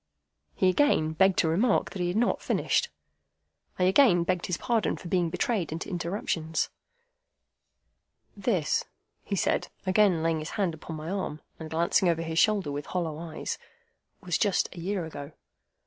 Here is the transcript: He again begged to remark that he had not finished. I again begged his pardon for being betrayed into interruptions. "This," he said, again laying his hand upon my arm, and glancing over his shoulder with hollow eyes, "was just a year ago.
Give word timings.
He 0.55 0.67
again 0.67 1.11
begged 1.13 1.37
to 1.37 1.47
remark 1.47 1.91
that 1.91 2.01
he 2.01 2.07
had 2.07 2.17
not 2.17 2.41
finished. 2.41 2.89
I 3.77 3.83
again 3.83 4.23
begged 4.23 4.47
his 4.47 4.57
pardon 4.57 4.97
for 4.97 5.09
being 5.09 5.29
betrayed 5.29 5.71
into 5.71 5.91
interruptions. 5.91 6.71
"This," 8.35 8.83
he 9.23 9.35
said, 9.35 9.67
again 9.85 10.23
laying 10.23 10.39
his 10.39 10.49
hand 10.57 10.73
upon 10.73 10.95
my 10.95 11.11
arm, 11.11 11.39
and 11.59 11.69
glancing 11.69 12.09
over 12.09 12.23
his 12.23 12.39
shoulder 12.39 12.71
with 12.71 12.87
hollow 12.87 13.19
eyes, 13.19 13.59
"was 14.21 14.39
just 14.39 14.73
a 14.75 14.79
year 14.79 15.05
ago. 15.05 15.33